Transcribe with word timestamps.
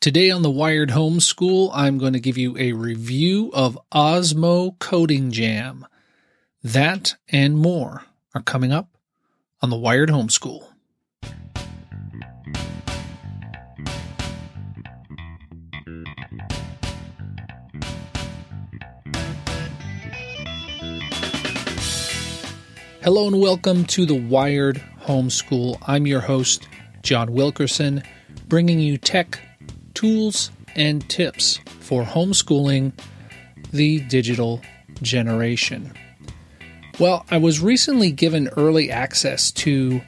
Today 0.00 0.30
on 0.30 0.40
the 0.40 0.50
Wired 0.50 0.88
Homeschool, 0.88 1.70
I'm 1.74 1.98
going 1.98 2.14
to 2.14 2.20
give 2.20 2.38
you 2.38 2.56
a 2.56 2.72
review 2.72 3.50
of 3.52 3.78
Osmo 3.92 4.78
Coding 4.78 5.30
Jam. 5.30 5.86
That 6.62 7.16
and 7.28 7.58
more 7.58 8.04
are 8.34 8.40
coming 8.40 8.72
up 8.72 8.88
on 9.60 9.68
the 9.68 9.76
Wired 9.76 10.08
Homeschool. 10.08 10.64
Hello 23.02 23.26
and 23.26 23.38
welcome 23.38 23.84
to 23.84 24.06
the 24.06 24.14
Wired 24.14 24.82
Homeschool. 25.02 25.76
I'm 25.86 26.06
your 26.06 26.20
host, 26.20 26.66
John 27.02 27.34
Wilkerson, 27.34 28.02
bringing 28.48 28.80
you 28.80 28.96
tech, 28.96 29.38
tools, 30.00 30.50
and 30.76 31.06
tips 31.10 31.60
for 31.80 32.02
homeschooling 32.02 32.90
the 33.70 34.00
digital 34.08 34.62
generation. 35.02 35.92
Well, 36.98 37.26
I 37.30 37.36
was 37.36 37.60
recently 37.60 38.10
given 38.10 38.48
early 38.56 38.90
access 38.90 39.52
to 39.52 40.00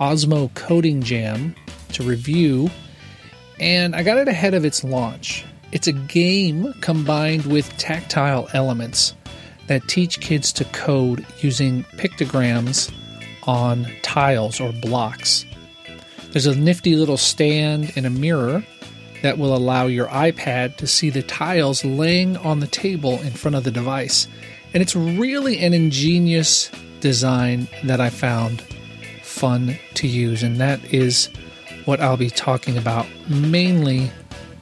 Osmo 0.00 0.52
Coding 0.54 1.00
Jam 1.00 1.54
to 1.92 2.02
review, 2.02 2.70
and 3.60 3.94
I 3.94 4.02
got 4.02 4.18
it 4.18 4.26
ahead 4.26 4.54
of 4.54 4.64
its 4.64 4.82
launch. 4.82 5.44
It's 5.70 5.86
a 5.86 5.92
game 5.92 6.74
combined 6.80 7.46
with 7.46 7.68
tactile 7.78 8.48
elements 8.52 9.14
that 9.68 9.86
teach 9.86 10.20
kids 10.20 10.52
to 10.54 10.64
code 10.64 11.24
using 11.38 11.84
pictograms 11.98 12.92
on 13.44 13.86
tiles 14.02 14.60
or 14.60 14.72
blocks. 14.72 15.44
There's 16.32 16.46
a 16.46 16.58
nifty 16.58 16.96
little 16.96 17.16
stand 17.16 17.92
and 17.94 18.06
a 18.06 18.10
mirror 18.10 18.64
that 19.26 19.38
will 19.38 19.56
allow 19.56 19.86
your 19.86 20.06
iPad 20.06 20.76
to 20.76 20.86
see 20.86 21.10
the 21.10 21.20
tiles 21.20 21.84
laying 21.84 22.36
on 22.36 22.60
the 22.60 22.66
table 22.68 23.20
in 23.22 23.32
front 23.32 23.56
of 23.56 23.64
the 23.64 23.72
device. 23.72 24.28
And 24.72 24.80
it's 24.80 24.94
really 24.94 25.58
an 25.64 25.74
ingenious 25.74 26.70
design 27.00 27.66
that 27.82 28.00
I 28.00 28.08
found 28.08 28.60
fun 29.24 29.76
to 29.94 30.06
use. 30.06 30.44
And 30.44 30.58
that 30.58 30.94
is 30.94 31.28
what 31.86 32.00
I'll 32.00 32.16
be 32.16 32.30
talking 32.30 32.78
about 32.78 33.04
mainly 33.28 34.12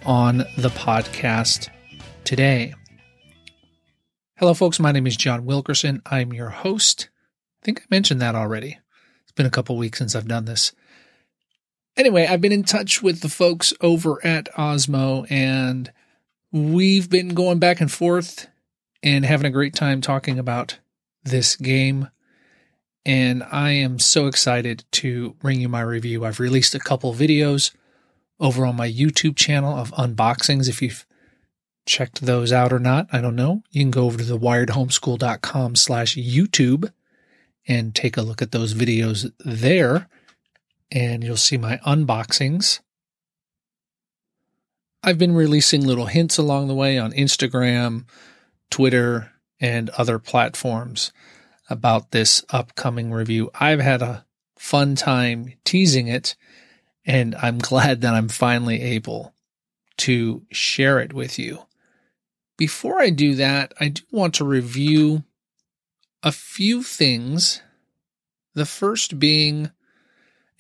on 0.07 0.39
the 0.57 0.71
podcast 0.71 1.69
today. 2.25 2.73
Hello, 4.37 4.55
folks. 4.55 4.81
My 4.81 4.93
name 4.93 5.07
is 5.07 5.19
John 5.19 5.45
Wilkerson. 5.45 6.01
I'm 6.07 6.33
your 6.33 6.49
host. 6.49 7.11
I 7.61 7.67
think 7.67 7.83
I 7.83 7.85
mentioned 7.91 8.23
that 8.23 8.35
already. 8.35 8.79
It's 9.25 9.33
been 9.33 9.45
a 9.45 9.51
couple 9.51 9.77
weeks 9.77 9.99
since 9.99 10.15
I've 10.15 10.27
done 10.27 10.47
this. 10.47 10.73
Anyway, 11.97 12.27
I've 12.27 12.41
been 12.41 12.53
in 12.53 12.65
touch 12.65 13.03
with 13.03 13.21
the 13.21 13.29
folks 13.29 13.73
over 13.81 14.25
at 14.27 14.53
Osmo, 14.55 15.31
and 15.31 15.93
we've 16.51 17.09
been 17.09 17.35
going 17.35 17.59
back 17.59 17.81
and 17.81 17.91
forth 17.91 18.49
and 19.03 19.25
having 19.25 19.47
a 19.47 19.51
great 19.51 19.75
time 19.75 20.01
talking 20.01 20.39
about 20.39 20.79
this 21.23 21.57
game. 21.57 22.09
And 23.07 23.43
I 23.45 23.71
am 23.71 23.99
so 23.99 24.27
excited 24.27 24.85
to 24.93 25.35
bring 25.35 25.61
you 25.61 25.69
my 25.69 25.83
review. 25.83 26.25
I've 26.25 26.41
released 26.41 26.75
a 26.75 26.81
couple 26.81 27.13
videos 27.15 27.73
over 28.41 28.65
on 28.67 28.77
my 28.77 28.91
YouTube 28.91 29.37
channel 29.37 29.77
of 29.77 29.93
unboxings. 29.93 30.69
If 30.69 30.81
you've 30.83 31.07
checked 31.87 32.23
those 32.23 32.53
out 32.53 32.73
or 32.73 32.79
not. 32.79 33.09
I 33.13 33.21
don't 33.21 33.37
know. 33.37 33.63
You 33.71 33.83
can 33.83 33.91
go 33.91 34.05
over 34.05 34.19
to 34.19 34.25
the 34.25 34.39
wiredhomeschool.com 34.39 35.77
slash 35.77 36.17
YouTube 36.17 36.93
and 37.67 37.95
take 37.95 38.17
a 38.17 38.23
look 38.23 38.43
at 38.43 38.53
those 38.53 38.75
videos 38.75 39.31
there. 39.39 40.09
And 40.91 41.25
you'll 41.25 41.37
see 41.37 41.57
my 41.57 41.79
unboxings. 41.79 42.81
I've 45.03 45.19
been 45.19 45.35
releasing 45.35 45.85
little 45.87 46.07
hints 46.07 46.39
along 46.39 46.69
the 46.69 46.75
way 46.75 46.99
on 46.99 47.13
Instagram, 47.13 48.05
Twitter, 48.71 49.33
and 49.61 49.91
other 49.91 50.19
platforms 50.19 51.13
about 51.69 52.11
this 52.11 52.45
upcoming 52.51 53.13
review. 53.13 53.51
I've 53.55 53.81
had 53.81 54.03
a 54.03 54.25
fun 54.57 54.95
time 54.95 55.53
teasing 55.65 56.09
it, 56.09 56.37
and 57.05 57.35
I'm 57.37 57.59
glad 57.71 58.01
that 58.01 58.15
I'm 58.15 58.29
finally 58.29 58.81
able 58.81 59.35
to 59.99 60.43
share 60.51 61.01
it 61.01 61.13
with 61.13 61.39
you. 61.39 61.61
Before 62.57 63.01
I 63.01 63.11
do 63.11 63.35
that, 63.35 63.75
I 63.81 63.89
do 63.89 64.03
want 64.11 64.35
to 64.35 64.45
review 64.45 65.25
a 66.23 66.33
few 66.33 66.83
things. 66.83 67.61
The 68.55 68.67
first 68.67 69.19
being 69.19 69.71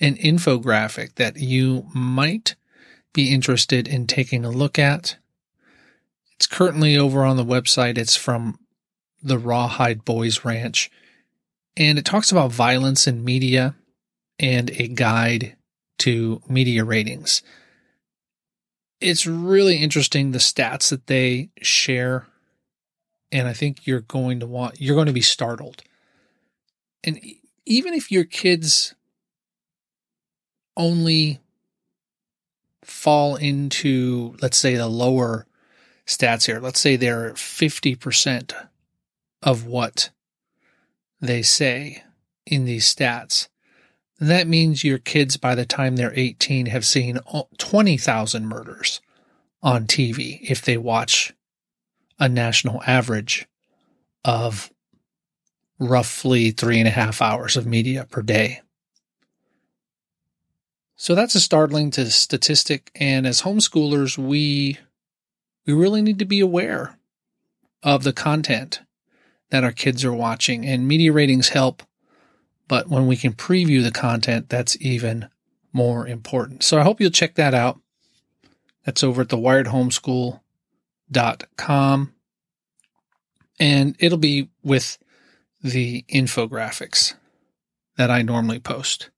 an 0.00 0.16
infographic 0.16 1.14
that 1.14 1.36
you 1.36 1.86
might 1.94 2.54
be 3.12 3.32
interested 3.32 3.86
in 3.86 4.06
taking 4.06 4.44
a 4.44 4.50
look 4.50 4.78
at. 4.78 5.16
It's 6.36 6.46
currently 6.46 6.98
over 6.98 7.24
on 7.24 7.36
the 7.36 7.44
website. 7.44 7.96
It's 7.96 8.16
from 8.16 8.58
the 9.22 9.38
Rawhide 9.38 10.04
Boys 10.04 10.44
Ranch, 10.44 10.90
and 11.76 11.98
it 11.98 12.04
talks 12.04 12.32
about 12.32 12.52
violence 12.52 13.06
in 13.06 13.24
media 13.24 13.76
and 14.38 14.70
a 14.70 14.88
guide 14.88 15.56
to 15.98 16.42
media 16.48 16.84
ratings 16.84 17.42
it's 19.04 19.26
really 19.26 19.76
interesting 19.76 20.30
the 20.30 20.38
stats 20.38 20.88
that 20.88 21.06
they 21.06 21.50
share. 21.60 22.26
And 23.30 23.46
I 23.46 23.52
think 23.52 23.86
you're 23.86 24.00
going 24.00 24.40
to 24.40 24.46
want, 24.46 24.80
you're 24.80 24.94
going 24.94 25.06
to 25.06 25.12
be 25.12 25.20
startled. 25.20 25.82
And 27.02 27.20
even 27.66 27.92
if 27.92 28.10
your 28.10 28.24
kids 28.24 28.94
only 30.76 31.40
fall 32.82 33.36
into, 33.36 34.36
let's 34.40 34.56
say, 34.56 34.76
the 34.76 34.88
lower 34.88 35.46
stats 36.06 36.46
here, 36.46 36.60
let's 36.60 36.80
say 36.80 36.96
they're 36.96 37.32
50% 37.32 38.52
of 39.42 39.66
what 39.66 40.10
they 41.20 41.42
say 41.42 42.02
in 42.46 42.64
these 42.64 42.92
stats, 42.92 43.48
that 44.20 44.46
means 44.46 44.84
your 44.84 44.98
kids, 44.98 45.36
by 45.36 45.54
the 45.54 45.66
time 45.66 45.96
they're 45.96 46.12
18, 46.14 46.66
have 46.66 46.84
seen 46.84 47.18
20,000 47.58 48.46
murders 48.46 49.00
on 49.62 49.86
TV 49.86 50.38
if 50.42 50.62
they 50.62 50.76
watch 50.76 51.32
a 52.18 52.28
national 52.28 52.82
average 52.86 53.46
of 54.24 54.70
roughly 55.78 56.50
three 56.50 56.78
and 56.78 56.86
a 56.88 56.92
half 56.92 57.20
hours 57.20 57.56
of 57.56 57.66
media 57.66 58.06
per 58.08 58.22
day. 58.22 58.60
So 61.04 61.14
that's 61.14 61.34
a 61.34 61.40
startling 61.40 61.90
to 61.92 62.10
statistic. 62.10 62.90
And 62.94 63.26
as 63.26 63.42
homeschoolers, 63.42 64.16
we, 64.16 64.78
we 65.66 65.72
really 65.72 66.00
need 66.00 66.18
to 66.20 66.24
be 66.24 66.40
aware 66.40 66.96
of 67.82 68.04
the 68.04 68.12
content 68.12 68.80
that 69.50 69.64
our 69.64 69.72
kids 69.72 70.04
are 70.04 70.14
watching 70.14 70.64
and 70.64 70.88
media 70.88 71.12
ratings 71.12 71.50
help 71.50 71.82
but 72.68 72.88
when 72.88 73.06
we 73.06 73.16
can 73.16 73.32
preview 73.32 73.82
the 73.82 73.90
content, 73.90 74.48
that's 74.48 74.80
even 74.80 75.28
more 75.72 76.06
important. 76.06 76.62
So 76.62 76.78
I 76.78 76.82
hope 76.82 77.00
you'll 77.00 77.10
check 77.10 77.34
that 77.34 77.52
out. 77.54 77.80
That's 78.84 79.02
over 79.02 79.22
at 79.22 79.30
the 79.30 79.36
wiredhomeschool.com. 79.36 82.14
And 83.60 83.94
it'll 83.98 84.18
be 84.18 84.48
with 84.62 84.98
the 85.62 86.04
infographics 86.08 87.14
that 87.96 88.10
I 88.10 88.22
normally 88.22 88.58
post. 88.58 89.10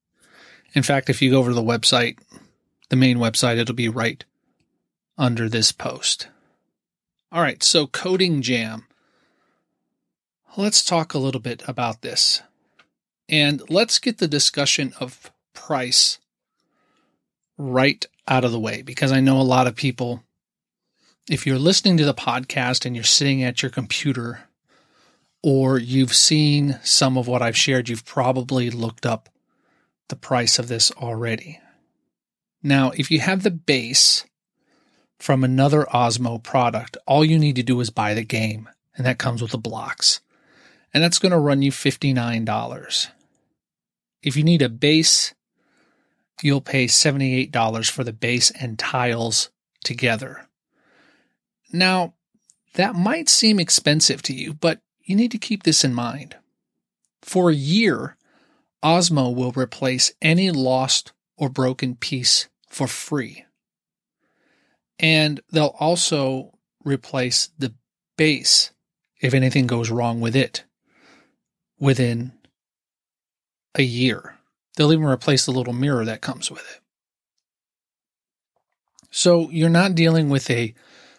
In 0.76 0.82
fact, 0.82 1.08
if 1.08 1.22
you 1.22 1.30
go 1.30 1.38
over 1.38 1.50
to 1.50 1.54
the 1.54 1.62
website, 1.62 2.18
the 2.90 2.96
main 2.96 3.16
website, 3.16 3.56
it'll 3.56 3.74
be 3.74 3.88
right 3.88 4.22
under 5.16 5.48
this 5.48 5.72
post. 5.72 6.28
All 7.32 7.40
right, 7.40 7.62
so 7.62 7.86
Coding 7.86 8.42
Jam. 8.42 8.86
Let's 10.54 10.84
talk 10.84 11.14
a 11.14 11.18
little 11.18 11.40
bit 11.40 11.62
about 11.66 12.02
this. 12.02 12.42
And 13.26 13.62
let's 13.70 13.98
get 13.98 14.18
the 14.18 14.28
discussion 14.28 14.92
of 15.00 15.32
price 15.54 16.18
right 17.56 18.04
out 18.28 18.44
of 18.44 18.52
the 18.52 18.60
way 18.60 18.82
because 18.82 19.12
I 19.12 19.20
know 19.20 19.40
a 19.40 19.42
lot 19.42 19.66
of 19.66 19.76
people, 19.76 20.24
if 21.30 21.46
you're 21.46 21.58
listening 21.58 21.96
to 21.96 22.04
the 22.04 22.12
podcast 22.12 22.84
and 22.84 22.94
you're 22.94 23.02
sitting 23.02 23.42
at 23.42 23.62
your 23.62 23.70
computer 23.70 24.40
or 25.42 25.78
you've 25.78 26.14
seen 26.14 26.78
some 26.84 27.16
of 27.16 27.26
what 27.26 27.40
I've 27.40 27.56
shared, 27.56 27.88
you've 27.88 28.04
probably 28.04 28.68
looked 28.68 29.06
up 29.06 29.30
the 30.08 30.16
price 30.16 30.58
of 30.58 30.68
this 30.68 30.90
already. 30.92 31.60
Now, 32.62 32.90
if 32.96 33.10
you 33.10 33.20
have 33.20 33.42
the 33.42 33.50
base 33.50 34.24
from 35.18 35.44
another 35.44 35.84
Osmo 35.84 36.42
product, 36.42 36.96
all 37.06 37.24
you 37.24 37.38
need 37.38 37.56
to 37.56 37.62
do 37.62 37.80
is 37.80 37.90
buy 37.90 38.14
the 38.14 38.24
game, 38.24 38.68
and 38.96 39.06
that 39.06 39.18
comes 39.18 39.42
with 39.42 39.52
the 39.52 39.58
blocks. 39.58 40.20
And 40.92 41.02
that's 41.02 41.18
going 41.18 41.32
to 41.32 41.38
run 41.38 41.62
you 41.62 41.70
$59. 41.70 43.08
If 44.22 44.36
you 44.36 44.42
need 44.42 44.62
a 44.62 44.68
base, 44.68 45.34
you'll 46.42 46.60
pay 46.60 46.86
$78 46.86 47.90
for 47.90 48.04
the 48.04 48.12
base 48.12 48.50
and 48.50 48.78
tiles 48.78 49.50
together. 49.84 50.48
Now, 51.72 52.14
that 52.74 52.94
might 52.94 53.28
seem 53.28 53.58
expensive 53.58 54.22
to 54.22 54.34
you, 54.34 54.54
but 54.54 54.80
you 55.02 55.16
need 55.16 55.30
to 55.32 55.38
keep 55.38 55.62
this 55.62 55.84
in 55.84 55.94
mind. 55.94 56.36
For 57.22 57.50
a 57.50 57.54
year, 57.54 58.16
Osmo 58.84 59.34
will 59.34 59.52
replace 59.52 60.12
any 60.22 60.50
lost 60.50 61.12
or 61.36 61.48
broken 61.48 61.96
piece 61.96 62.48
for 62.68 62.86
free. 62.86 63.44
And 64.98 65.40
they'll 65.50 65.76
also 65.78 66.52
replace 66.84 67.50
the 67.58 67.74
base 68.16 68.70
if 69.20 69.34
anything 69.34 69.66
goes 69.66 69.90
wrong 69.90 70.20
with 70.20 70.36
it 70.36 70.64
within 71.78 72.32
a 73.74 73.82
year. 73.82 74.36
They'll 74.76 74.92
even 74.92 75.04
replace 75.04 75.46
the 75.46 75.52
little 75.52 75.72
mirror 75.72 76.04
that 76.04 76.20
comes 76.20 76.50
with 76.50 76.60
it. 76.60 76.80
So 79.10 79.50
you're 79.50 79.70
not 79.70 79.94
dealing 79.94 80.28
with 80.28 80.50
a 80.50 80.74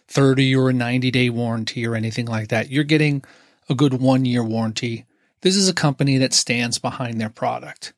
30 0.07 0.55
or 0.55 0.69
a 0.69 0.73
90 0.73 1.11
day 1.11 1.29
warranty 1.29 1.85
or 1.85 1.95
anything 1.95 2.27
like 2.27 2.49
that. 2.49 2.69
You're 2.69 2.83
getting 2.83 3.23
a 3.69 3.75
good 3.75 3.95
one 3.95 4.25
year 4.25 4.43
warranty. 4.43 5.05
This 5.41 5.55
is 5.55 5.69
a 5.69 5.73
company 5.73 6.17
that 6.17 6.33
stands 6.33 6.79
behind 6.79 7.19
their 7.19 7.29
product. 7.29 7.93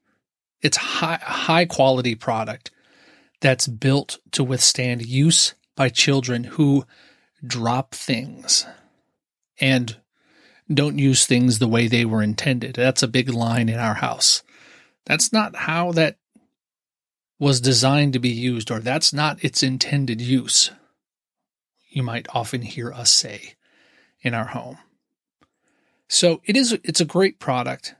It's 0.61 0.77
high, 0.77 1.19
high 1.21 1.65
quality 1.65 2.15
product 2.15 2.71
that's 3.41 3.67
built 3.67 4.17
to 4.31 4.43
withstand 4.43 5.05
use 5.05 5.53
by 5.75 5.89
children 5.89 6.43
who 6.43 6.85
drop 7.45 7.95
things 7.95 8.65
and 9.61 9.97
don't 10.71 10.99
use 10.99 11.25
things 11.25 11.59
the 11.59 11.67
way 11.67 11.87
they 11.87 12.05
were 12.05 12.21
intended. 12.21 12.75
That's 12.75 13.03
a 13.03 13.07
big 13.07 13.29
line 13.29 13.69
in 13.69 13.79
our 13.79 13.95
house. 13.95 14.43
That's 15.05 15.31
not 15.33 15.55
how 15.55 15.93
that 15.93 16.17
was 17.39 17.61
designed 17.61 18.13
to 18.13 18.19
be 18.19 18.29
used, 18.29 18.69
or 18.69 18.79
that's 18.79 19.13
not 19.13 19.43
its 19.43 19.63
intended 19.63 20.19
use. 20.19 20.71
You 21.89 22.03
might 22.03 22.27
often 22.35 22.61
hear 22.61 22.91
us 22.91 23.11
say 23.11 23.55
in 24.21 24.33
our 24.33 24.47
home. 24.47 24.77
So 26.09 26.41
it 26.43 26.57
is 26.57 26.73
it's 26.83 26.99
a 26.99 27.05
great 27.05 27.39
product. 27.39 27.95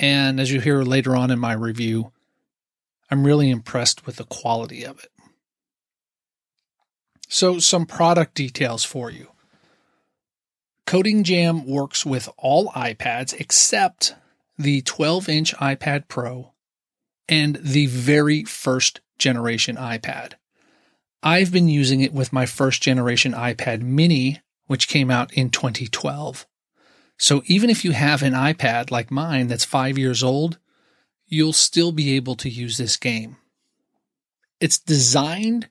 And 0.00 0.40
as 0.40 0.50
you 0.50 0.60
hear 0.60 0.82
later 0.82 1.14
on 1.14 1.30
in 1.30 1.38
my 1.38 1.52
review, 1.52 2.10
I'm 3.08 3.24
really 3.24 3.50
impressed 3.50 4.04
with 4.04 4.16
the 4.16 4.24
quality 4.24 4.84
of 4.84 4.98
it. 5.02 5.10
So 7.28 7.60
some 7.60 7.86
product 7.86 8.34
details 8.34 8.84
for 8.84 9.10
you. 9.10 9.28
Coding 10.84 11.22
Jam 11.22 11.64
works 11.66 12.04
with 12.04 12.28
all 12.36 12.70
iPads 12.72 13.32
except 13.40 14.16
the 14.58 14.82
12 14.82 15.28
inch 15.28 15.54
iPad 15.56 16.08
Pro 16.08 16.52
and 17.28 17.56
the 17.62 17.86
very 17.86 18.42
first 18.44 19.00
generation 19.18 19.76
iPad. 19.76 20.32
I've 21.22 21.52
been 21.52 21.68
using 21.68 22.00
it 22.00 22.12
with 22.12 22.32
my 22.32 22.44
first 22.44 22.82
generation 22.82 23.32
iPad 23.32 23.82
mini, 23.82 24.40
which 24.66 24.88
came 24.88 25.10
out 25.12 25.32
in 25.32 25.48
2012. 25.48 26.46
So 27.18 27.42
even 27.46 27.70
if 27.70 27.84
you 27.84 27.92
have 27.92 28.22
an 28.22 28.32
iPad 28.32 28.90
like 28.90 29.10
mine 29.10 29.46
that's 29.46 29.64
five 29.64 29.96
years 29.96 30.22
old, 30.22 30.58
you'll 31.26 31.52
still 31.52 31.92
be 31.92 32.14
able 32.14 32.34
to 32.36 32.50
use 32.50 32.76
this 32.76 32.96
game. 32.96 33.36
It's 34.60 34.78
designed 34.78 35.68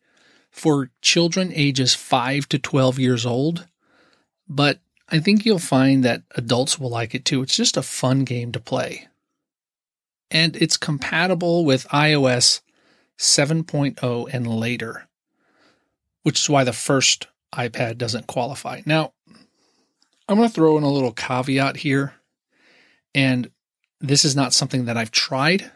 for 0.50 0.92
children 1.02 1.52
ages 1.56 1.94
5 1.94 2.50
to 2.50 2.60
12 2.60 3.00
years 3.00 3.26
old, 3.26 3.68
but 4.48 4.80
I 5.08 5.20
think 5.20 5.46
you'll 5.46 5.60
find 5.60 6.04
that 6.04 6.24
adults 6.36 6.80
will 6.80 6.90
like 6.90 7.14
it 7.14 7.26
too. 7.26 7.42
It's 7.42 7.56
just 7.56 7.78
a 7.78 7.82
fun 7.82 8.24
game 8.24 8.52
to 8.54 8.60
play. 8.60 9.08
And 10.30 10.56
it's 10.56 10.78
compatible 10.78 11.66
with 11.66 11.88
iOS 11.90 12.62
7.0 13.18 14.34
and 14.34 14.48
later, 14.48 15.08
which 16.24 16.40
is 16.40 16.50
why 16.50 16.64
the 16.64 16.74
first 16.74 17.28
iPad 17.54 17.98
doesn't 17.98 18.28
qualify. 18.28 18.82
Now, 18.86 19.14
I'm 20.32 20.38
going 20.38 20.50
to 20.50 20.56
throw 20.56 20.78
in 20.78 20.84
a 20.84 20.90
little 20.90 21.12
caveat 21.12 21.78
here. 21.78 22.14
And 23.14 23.52
this 24.00 24.26
is 24.26 24.36
not 24.36 24.54
something 24.54 24.86
that 24.86 24.98
I've 24.98 25.12
tried 25.12 25.70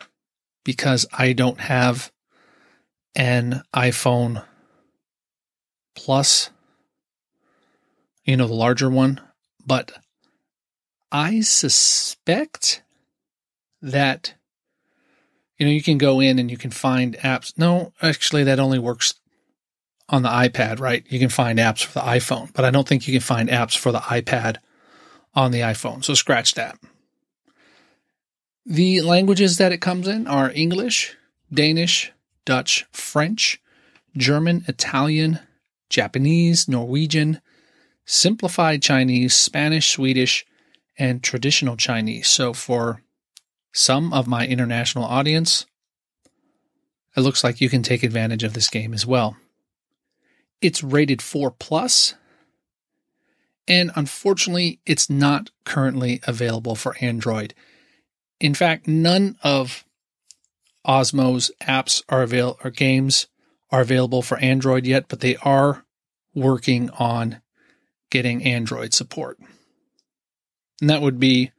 because 0.64 1.06
I 1.14 1.34
don't 1.34 1.60
have 1.60 2.12
an 3.16 3.62
iPhone 3.76 4.44
Plus, 5.96 6.50
you 8.26 8.38
know, 8.38 8.48
the 8.48 8.54
larger 8.54 8.90
one. 8.90 9.22
But 9.66 9.94
I 11.12 11.40
suspect 11.40 12.84
that, 13.82 14.36
you 15.58 15.66
know, 15.66 15.72
you 15.72 15.82
can 15.82 15.98
go 15.98 16.20
in 16.20 16.38
and 16.38 16.52
you 16.52 16.58
can 16.58 16.72
find 16.72 17.16
apps. 17.20 17.58
No, 17.58 17.94
actually, 18.02 18.44
that 18.44 18.60
only 18.60 18.78
works 18.78 19.16
on 20.10 20.22
the 20.22 20.30
iPad, 20.30 20.80
right? 20.80 21.04
You 21.10 21.20
can 21.20 21.30
find 21.30 21.58
apps 21.60 21.84
for 21.84 21.94
the 21.94 22.06
iPhone, 22.06 22.54
but 22.54 22.66
I 22.66 22.72
don't 22.72 22.88
think 22.88 23.08
you 23.08 23.14
can 23.14 23.22
find 23.22 23.50
apps 23.50 23.78
for 23.78 23.92
the 23.92 24.00
iPad 24.00 24.58
on 25.34 25.52
the 25.52 25.62
iPhone. 25.62 26.04
So 26.04 26.14
scratch 26.14 26.54
that. 26.54 26.78
The 28.66 29.02
languages 29.02 29.58
that 29.58 29.72
it 29.72 29.82
comes 29.82 30.08
in 30.08 30.28
are 30.28 30.52
English, 30.52 31.16
Danish, 31.54 32.12
Dutch, 32.46 32.86
French, 32.92 33.62
German, 34.18 34.64
Italian, 34.68 35.40
Japanese, 35.90 36.68
Norwegian, 36.68 37.42
simplified 38.06 38.82
Chinese, 38.82 39.36
Spanish, 39.36 39.92
Swedish, 39.92 40.46
and 40.98 41.22
traditional 41.22 41.76
Chinese. 41.76 42.28
So 42.28 42.54
for 42.54 43.02
some 43.74 44.14
of 44.14 44.28
my 44.28 44.48
international 44.48 45.04
audience, 45.04 45.66
it 47.16 47.22
looks 47.22 47.44
like 47.44 47.62
you 47.62 47.70
can 47.70 47.84
take 47.84 48.04
advantage 48.04 48.44
of 48.44 48.54
this 48.54 48.70
game 48.70 48.94
as 48.94 49.06
well. 49.06 49.38
It's 50.62 50.84
rated 50.84 51.22
4 51.22 51.52
plus, 51.52 52.16
and 53.68 53.92
unfortunately, 53.96 54.80
it's 54.86 55.10
not 55.10 55.52
currently 55.64 56.22
available 56.26 56.76
for 56.76 56.96
Android. 57.02 57.54
In 58.40 58.54
fact, 58.54 58.88
none 58.88 59.38
of 59.44 59.86
Osmo's 60.86 61.52
apps 61.62 62.04
are 62.10 62.22
available 62.22 62.60
or 62.64 62.70
games 62.70 63.28
are 63.72 63.82
available 63.82 64.22
for 64.22 64.38
Android 64.38 64.86
yet, 64.86 65.08
but 65.08 65.20
they 65.20 65.36
are 65.38 65.86
working 66.34 66.90
on 66.92 67.42
getting 68.10 68.44
Android 68.44 68.94
support. 68.94 69.40
And 70.80 70.90
that 70.90 71.02
would 71.02 71.20
be, 71.20 71.52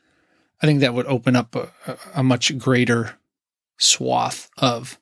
I 0.63 0.67
think 0.67 0.81
that 0.81 0.95
would 0.95 1.07
open 1.07 1.35
up 1.35 1.57
a, 1.57 1.73
a 2.15 2.23
much 2.23 2.57
greater 2.59 3.19
swath 3.79 4.49
of 4.57 4.99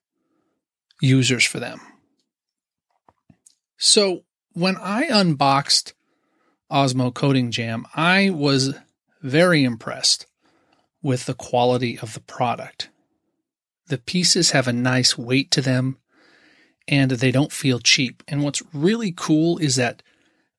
users 1.00 1.44
for 1.44 1.61
them. 1.61 1.81
So 3.76 4.24
when 4.52 4.76
I 4.76 5.04
unboxed 5.04 5.94
Osmo 6.70 7.12
Coding 7.12 7.50
Jam, 7.50 7.86
I 7.94 8.30
was 8.30 8.74
very 9.20 9.64
impressed 9.64 10.26
with 11.02 11.26
the 11.26 11.34
quality 11.34 11.98
of 11.98 12.14
the 12.14 12.20
product. 12.20 12.88
The 13.88 13.98
pieces 13.98 14.52
have 14.52 14.66
a 14.66 14.72
nice 14.72 15.18
weight 15.18 15.50
to 15.52 15.60
them 15.60 15.98
and 16.88 17.10
they 17.10 17.30
don't 17.30 17.52
feel 17.52 17.78
cheap. 17.78 18.22
And 18.28 18.42
what's 18.42 18.62
really 18.72 19.12
cool 19.14 19.58
is 19.58 19.76
that 19.76 20.02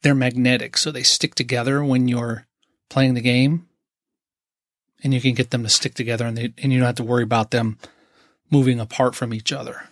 they're 0.02 0.16
magnetic, 0.16 0.78
so 0.78 0.92
they 0.92 1.04
stick 1.04 1.36
together 1.36 1.84
when 1.84 2.08
you're 2.08 2.46
playing 2.90 3.16
the 3.16 3.22
game, 3.22 3.68
and 5.04 5.14
you 5.14 5.22
can 5.22 5.34
get 5.34 5.50
them 5.50 5.64
to 5.64 5.70
stick 5.70 5.96
together, 5.96 6.26
and, 6.26 6.38
they, 6.38 6.54
and 6.62 6.72
you 6.72 6.80
don't 6.80 6.86
have 6.86 6.96
to 6.96 7.04
worry 7.04 7.24
about 7.24 7.52
them 7.52 7.78
moving 8.52 8.80
apart 8.80 9.16
from 9.16 9.34
each 9.34 9.52
other. 9.52 9.90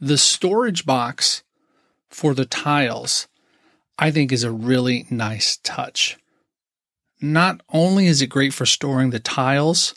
The 0.00 0.18
storage 0.18 0.84
box 0.84 1.42
for 2.10 2.34
the 2.34 2.44
tiles, 2.44 3.28
I 3.98 4.10
think, 4.10 4.32
is 4.32 4.44
a 4.44 4.50
really 4.50 5.06
nice 5.10 5.58
touch. 5.62 6.16
Not 7.20 7.60
only 7.72 8.06
is 8.06 8.20
it 8.20 8.28
great 8.28 8.52
for 8.52 8.66
storing 8.66 9.10
the 9.10 9.20
tiles, 9.20 9.94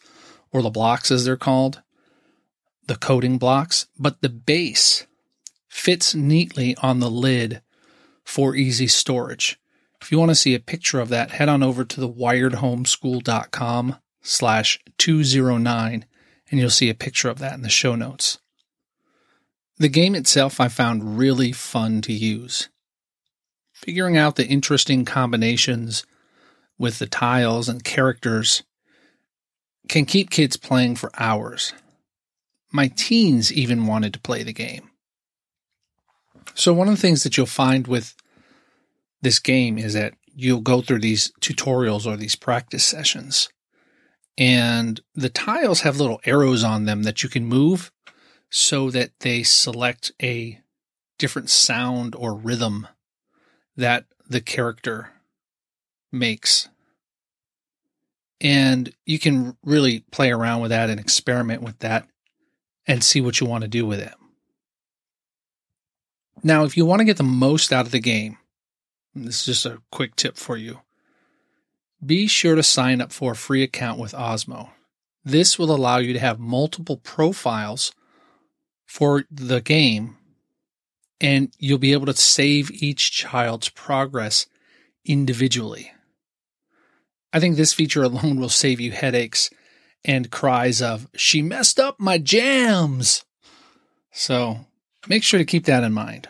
or 0.51 0.61
the 0.61 0.69
blocks 0.69 1.11
as 1.11 1.25
they're 1.25 1.37
called, 1.37 1.81
the 2.87 2.95
coding 2.95 3.37
blocks, 3.37 3.87
but 3.97 4.21
the 4.21 4.29
base 4.29 5.05
fits 5.67 6.15
neatly 6.15 6.75
on 6.81 6.99
the 6.99 7.09
lid 7.09 7.61
for 8.23 8.55
easy 8.55 8.87
storage. 8.87 9.59
If 10.01 10.11
you 10.11 10.17
want 10.19 10.29
to 10.29 10.35
see 10.35 10.55
a 10.55 10.59
picture 10.59 10.99
of 10.99 11.09
that, 11.09 11.31
head 11.31 11.49
on 11.49 11.61
over 11.61 11.83
to 11.83 11.99
the 11.99 12.09
wiredhomeschool.com 12.09 13.97
slash 14.21 14.79
209 14.97 16.05
and 16.51 16.59
you'll 16.59 16.69
see 16.69 16.89
a 16.89 16.95
picture 16.95 17.29
of 17.29 17.39
that 17.39 17.53
in 17.53 17.61
the 17.61 17.69
show 17.69 17.95
notes. 17.95 18.39
The 19.79 19.89
game 19.89 20.13
itself 20.13 20.59
I 20.59 20.67
found 20.67 21.17
really 21.17 21.53
fun 21.53 22.01
to 22.01 22.13
use. 22.13 22.67
Figuring 23.73 24.17
out 24.17 24.35
the 24.35 24.45
interesting 24.45 25.05
combinations 25.05 26.05
with 26.77 26.99
the 26.99 27.07
tiles 27.07 27.69
and 27.69 27.83
characters 27.83 28.63
can 29.87 30.05
keep 30.05 30.29
kids 30.29 30.57
playing 30.57 30.97
for 30.97 31.11
hours. 31.17 31.73
My 32.71 32.89
teens 32.89 33.53
even 33.53 33.87
wanted 33.87 34.13
to 34.13 34.19
play 34.19 34.43
the 34.43 34.53
game. 34.53 34.89
So 36.55 36.73
one 36.73 36.89
of 36.89 36.95
the 36.95 37.01
things 37.01 37.23
that 37.23 37.37
you'll 37.37 37.45
find 37.45 37.87
with 37.87 38.15
this 39.21 39.39
game 39.39 39.77
is 39.77 39.93
that 39.93 40.13
you'll 40.35 40.59
go 40.59 40.81
through 40.81 40.99
these 40.99 41.31
tutorials 41.39 42.05
or 42.05 42.17
these 42.17 42.35
practice 42.35 42.83
sessions 42.83 43.49
and 44.39 45.01
the 45.13 45.29
tiles 45.29 45.81
have 45.81 45.99
little 45.99 46.21
arrows 46.23 46.63
on 46.63 46.85
them 46.85 47.03
that 47.03 47.21
you 47.21 47.29
can 47.29 47.45
move 47.45 47.91
so 48.49 48.89
that 48.89 49.11
they 49.19 49.43
select 49.43 50.11
a 50.21 50.59
different 51.17 51.49
sound 51.49 52.15
or 52.15 52.33
rhythm 52.33 52.87
that 53.75 54.05
the 54.27 54.41
character 54.41 55.11
makes. 56.11 56.69
And 58.41 58.93
you 59.05 59.19
can 59.19 59.57
really 59.63 60.01
play 60.11 60.31
around 60.31 60.61
with 60.61 60.71
that 60.71 60.89
and 60.89 60.99
experiment 60.99 61.61
with 61.61 61.79
that 61.79 62.07
and 62.87 63.03
see 63.03 63.21
what 63.21 63.39
you 63.39 63.47
want 63.47 63.63
to 63.63 63.67
do 63.67 63.85
with 63.85 63.99
it. 63.99 64.13
Now, 66.41 66.63
if 66.63 66.77
you 66.77 66.85
want 66.85 66.99
to 66.99 67.05
get 67.05 67.17
the 67.17 67.23
most 67.23 67.73
out 67.73 67.85
of 67.85 67.91
the 67.91 67.99
game, 67.99 68.37
this 69.13 69.41
is 69.41 69.45
just 69.45 69.65
a 69.65 69.81
quick 69.91 70.15
tip 70.15 70.37
for 70.37 70.55
you. 70.55 70.79
Be 72.03 72.27
sure 72.27 72.55
to 72.55 72.63
sign 72.63 73.01
up 73.01 73.11
for 73.11 73.33
a 73.33 73.35
free 73.35 73.61
account 73.61 73.99
with 73.99 74.13
Osmo. 74.13 74.69
This 75.25 75.59
will 75.59 75.75
allow 75.75 75.97
you 75.97 76.13
to 76.13 76.19
have 76.19 76.39
multiple 76.39 76.95
profiles 76.95 77.91
for 78.89 79.23
the 79.29 79.61
game, 79.61 80.17
and 81.21 81.53
you'll 81.59 81.77
be 81.77 81.93
able 81.93 82.07
to 82.07 82.15
save 82.15 82.71
each 82.71 83.11
child's 83.11 83.69
progress 83.69 84.47
individually. 85.05 85.91
I 87.31 87.39
think 87.39 87.55
this 87.55 87.71
feature 87.71 88.01
alone 88.01 88.39
will 88.39 88.49
save 88.49 88.79
you 88.79 88.91
headaches 88.91 89.51
and 90.03 90.31
cries 90.31 90.81
of, 90.81 91.07
She 91.15 91.43
messed 91.43 91.79
up 91.79 91.99
my 91.99 92.17
jams. 92.17 93.25
So 94.11 94.65
make 95.07 95.21
sure 95.21 95.37
to 95.37 95.45
keep 95.45 95.65
that 95.65 95.83
in 95.83 95.93
mind. 95.93 96.27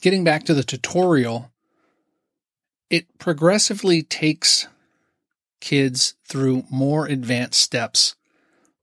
Getting 0.00 0.24
back 0.24 0.44
to 0.44 0.54
the 0.54 0.64
tutorial, 0.64 1.52
it 2.88 3.18
progressively 3.18 4.02
takes 4.02 4.68
kids 5.60 6.14
through 6.26 6.64
more 6.70 7.04
advanced 7.04 7.60
steps 7.60 8.16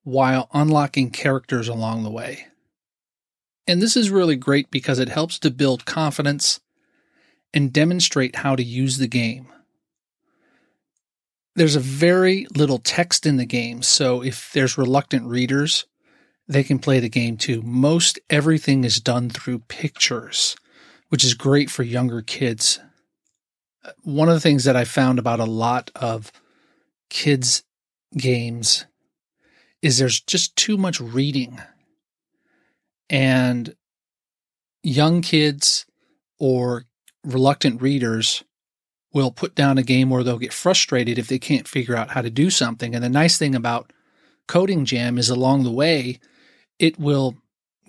while 0.09 0.49
unlocking 0.53 1.11
characters 1.11 1.67
along 1.67 2.03
the 2.03 2.11
way. 2.11 2.47
And 3.67 3.81
this 3.81 3.95
is 3.95 4.09
really 4.09 4.35
great 4.35 4.71
because 4.71 4.99
it 4.99 5.09
helps 5.09 5.37
to 5.39 5.51
build 5.51 5.85
confidence 5.85 6.59
and 7.53 7.73
demonstrate 7.73 8.37
how 8.37 8.55
to 8.55 8.63
use 8.63 8.97
the 8.97 9.07
game. 9.07 9.47
There's 11.55 11.75
a 11.75 11.81
very 11.81 12.47
little 12.55 12.79
text 12.79 13.25
in 13.25 13.37
the 13.37 13.45
game, 13.45 13.81
so 13.83 14.23
if 14.23 14.51
there's 14.53 14.77
reluctant 14.77 15.25
readers, 15.25 15.85
they 16.47 16.63
can 16.63 16.79
play 16.79 16.99
the 16.99 17.09
game 17.09 17.37
too. 17.37 17.61
Most 17.61 18.19
everything 18.29 18.83
is 18.83 18.99
done 18.99 19.29
through 19.29 19.59
pictures, 19.59 20.55
which 21.09 21.23
is 21.23 21.33
great 21.33 21.69
for 21.69 21.83
younger 21.83 22.21
kids 22.21 22.79
one 24.03 24.29
of 24.29 24.35
the 24.35 24.41
things 24.41 24.63
that 24.65 24.75
I 24.75 24.85
found 24.85 25.19
about 25.19 25.39
a 25.39 25.45
lot 25.45 25.91
of 25.95 26.31
kids' 27.09 27.63
games 28.17 28.85
is 29.81 29.97
there's 29.97 30.19
just 30.19 30.55
too 30.55 30.77
much 30.77 30.99
reading. 30.99 31.59
And 33.09 33.75
young 34.83 35.21
kids 35.21 35.85
or 36.39 36.85
reluctant 37.23 37.81
readers 37.81 38.43
will 39.13 39.31
put 39.31 39.55
down 39.55 39.77
a 39.77 39.83
game 39.83 40.09
where 40.09 40.23
they'll 40.23 40.37
get 40.37 40.53
frustrated 40.53 41.17
if 41.17 41.27
they 41.27 41.39
can't 41.39 41.67
figure 41.67 41.95
out 41.95 42.11
how 42.11 42.21
to 42.21 42.29
do 42.29 42.49
something. 42.49 42.93
And 42.93 43.03
the 43.03 43.09
nice 43.09 43.37
thing 43.37 43.55
about 43.55 43.91
Coding 44.47 44.85
Jam 44.85 45.17
is 45.17 45.29
along 45.29 45.63
the 45.63 45.71
way, 45.71 46.19
it 46.77 46.99
will 46.99 47.35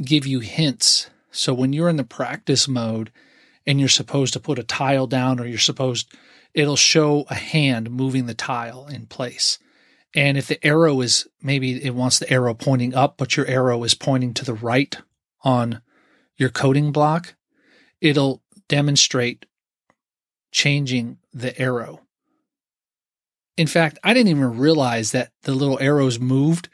give 0.02 0.26
you 0.26 0.40
hints. 0.40 1.10
So 1.30 1.52
when 1.52 1.72
you're 1.72 1.88
in 1.88 1.96
the 1.96 2.04
practice 2.04 2.66
mode, 2.66 3.10
and 3.66 3.78
you're 3.78 3.88
supposed 3.88 4.32
to 4.32 4.40
put 4.40 4.58
a 4.58 4.64
tile 4.64 5.06
down 5.06 5.38
or 5.38 5.46
you're 5.46 5.58
supposed 5.58 6.12
it'll 6.54 6.76
show 6.76 7.24
a 7.30 7.34
hand 7.34 7.90
moving 7.90 8.26
the 8.26 8.34
tile 8.34 8.88
in 8.88 9.06
place. 9.06 9.58
And 10.14 10.36
if 10.36 10.48
the 10.48 10.64
arrow 10.66 11.00
is 11.00 11.28
maybe 11.40 11.82
it 11.84 11.94
wants 11.94 12.18
the 12.18 12.30
arrow 12.30 12.54
pointing 12.54 12.94
up, 12.94 13.16
but 13.16 13.36
your 13.36 13.46
arrow 13.46 13.84
is 13.84 13.94
pointing 13.94 14.34
to 14.34 14.44
the 14.44 14.54
right 14.54 14.96
on 15.42 15.82
your 16.36 16.48
coding 16.48 16.90
block, 16.90 17.34
it'll 18.00 18.42
demonstrate 18.68 19.46
changing 20.52 21.18
the 21.32 21.58
arrow. 21.60 22.00
In 23.56 23.66
fact, 23.66 23.98
I 24.02 24.14
didn't 24.14 24.30
even 24.30 24.58
realize 24.58 25.12
that 25.12 25.32
the 25.42 25.52
little 25.52 25.78
arrows 25.80 26.18
moved 26.18 26.68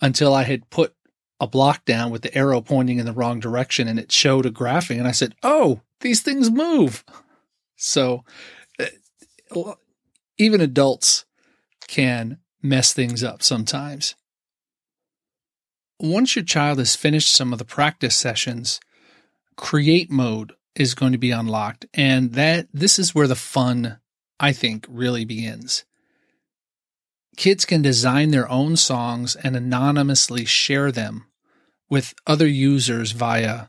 until 0.00 0.32
I 0.32 0.44
had 0.44 0.70
put 0.70 0.94
a 1.40 1.46
block 1.46 1.84
down 1.84 2.10
with 2.10 2.22
the 2.22 2.34
arrow 2.34 2.60
pointing 2.60 2.98
in 2.98 3.06
the 3.06 3.12
wrong 3.12 3.40
direction 3.40 3.88
and 3.88 3.98
it 3.98 4.12
showed 4.12 4.46
a 4.46 4.50
graphing. 4.50 4.98
And 4.98 5.08
I 5.08 5.12
said, 5.12 5.34
Oh, 5.42 5.80
these 6.00 6.20
things 6.22 6.50
move. 6.50 7.04
So 7.76 8.24
uh, 8.78 9.74
even 10.38 10.60
adults 10.60 11.24
can 11.88 12.38
mess 12.62 12.92
things 12.92 13.22
up 13.22 13.42
sometimes. 13.42 14.14
Once 15.98 16.34
your 16.34 16.44
child 16.44 16.78
has 16.78 16.96
finished 16.96 17.32
some 17.32 17.52
of 17.52 17.58
the 17.58 17.64
practice 17.64 18.16
sessions, 18.16 18.80
create 19.56 20.10
mode 20.10 20.54
is 20.74 20.94
going 20.94 21.12
to 21.12 21.18
be 21.18 21.30
unlocked. 21.30 21.86
And 21.94 22.32
that 22.32 22.68
this 22.72 22.98
is 22.98 23.14
where 23.14 23.26
the 23.26 23.34
fun, 23.34 23.98
I 24.38 24.52
think, 24.52 24.86
really 24.88 25.24
begins. 25.24 25.84
Kids 27.36 27.64
can 27.64 27.82
design 27.82 28.30
their 28.30 28.48
own 28.50 28.76
songs 28.76 29.36
and 29.36 29.56
anonymously 29.56 30.44
share 30.44 30.92
them 30.92 31.26
with 31.88 32.14
other 32.26 32.46
users 32.46 33.12
via 33.12 33.68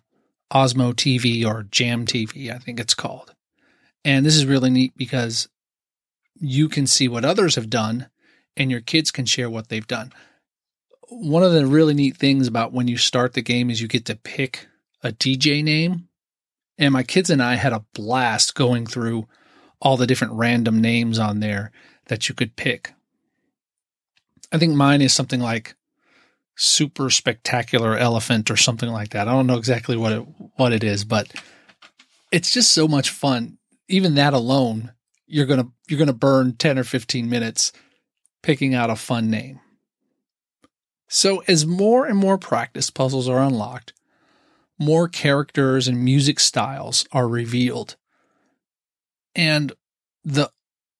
Osmo 0.53 0.93
TV 0.93 1.45
or 1.45 1.63
Jam 1.63 2.05
TV, 2.05 2.53
I 2.53 2.60
think 2.60 2.79
it's 2.79 2.93
called. 2.93 3.33
And 4.03 4.25
this 4.25 4.36
is 4.36 4.45
really 4.45 4.69
neat 4.69 4.93
because 4.98 5.48
you 6.39 6.69
can 6.69 6.88
see 6.88 7.07
what 7.07 7.25
others 7.25 7.55
have 7.55 7.69
done 7.69 8.10
and 8.58 8.72
your 8.72 8.81
kids 8.81 9.12
can 9.12 9.25
share 9.25 9.50
what 9.50 9.70
they've 9.70 9.88
done. 9.88 10.12
One 11.10 11.43
of 11.43 11.53
the 11.53 11.65
really 11.65 11.93
neat 11.93 12.17
things 12.17 12.48
about 12.48 12.74
when 12.74 12.88
you 12.88 12.98
start 12.98 13.34
the 13.34 13.41
game 13.41 13.70
is 13.70 13.81
you 13.81 13.88
get 13.88 14.05
to 14.05 14.15
pick 14.15 14.67
a 15.03 15.12
DJ 15.12 15.63
name. 15.63 16.08
And 16.77 16.93
my 16.93 17.03
kids 17.03 17.29
and 17.29 17.43
I 17.43 17.55
had 17.55 17.74
a 17.74 17.86
blast 17.93 18.55
going 18.55 18.86
through 18.86 19.27
all 19.81 19.98
the 19.98 20.08
different 20.08 20.34
random 20.34 20.81
names 20.81 21.20
on 21.20 21.39
there 21.39 21.72
that 22.08 22.29
you 22.29 22.36
could 22.36 22.55
pick. 22.55 22.93
I 24.51 24.58
think 24.58 24.74
mine 24.74 25.01
is 25.01 25.13
something 25.13 25.39
like 25.39 25.75
super 26.55 27.10
spectacular 27.10 27.96
elephant 27.96 28.51
or 28.51 28.58
something 28.58 28.89
like 28.89 29.10
that. 29.10 29.27
I 29.27 29.31
don't 29.31 29.48
know 29.48 29.58
exactly 29.58 29.98
what 29.98 30.12
it 30.12 30.25
what 30.55 30.74
it 30.74 30.84
is, 30.84 31.03
but 31.03 31.31
it's 32.31 32.53
just 32.53 32.72
so 32.72 32.88
much 32.88 33.10
fun. 33.10 33.58
Even 33.88 34.15
that 34.15 34.34
alone, 34.34 34.91
you're 35.25 35.46
gonna 35.46 35.70
you're 35.88 36.00
gonna 36.00 36.13
burn 36.13 36.55
ten 36.55 36.77
or 36.77 36.84
fifteen 36.84 37.29
minutes 37.29 37.72
picking 38.41 38.74
out 38.74 38.89
a 38.89 38.95
fun 38.95 39.29
name. 39.29 39.60
So 41.07 41.43
as 41.48 41.65
more 41.65 42.05
and 42.05 42.17
more 42.17 42.38
practice 42.38 42.89
puzzles 42.89 43.27
are 43.27 43.41
unlocked, 43.41 43.93
more 44.79 45.07
characters 45.07 45.88
and 45.88 46.03
music 46.03 46.39
styles 46.39 47.05
are 47.12 47.27
revealed. 47.27 47.98
And 49.36 49.74
the 50.24 50.51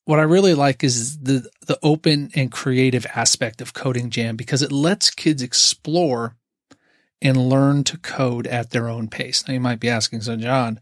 what 0.05 0.19
I 0.19 0.24
really 0.24 0.53
like 0.53 0.83
is 0.83 1.19
the 1.19 1.50
the 1.65 1.79
open 1.81 2.31
and 2.36 2.51
creative 2.51 3.05
aspect 3.15 3.62
of 3.62 3.74
Coding 3.74 4.10
Jam 4.10 4.36
because 4.36 4.62
it 4.62 4.71
lets 4.71 5.10
kids 5.10 5.41
explore 5.41 6.36
and 7.21 7.50
learn 7.50 7.83
to 7.86 7.98
code 7.98 8.48
at 8.48 8.71
their 8.71 8.89
own 8.89 9.07
pace. 9.07 9.48
Now 9.48 9.53
you 9.53 9.60
might 9.60 9.79
be 9.79 9.89
asking, 9.89 10.21
so 10.21 10.36
John, 10.36 10.79